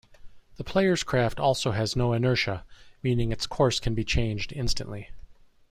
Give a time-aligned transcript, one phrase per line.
[0.55, 2.65] The player's craft also has no inertia,
[3.03, 5.11] meaning its course can be changed instantly.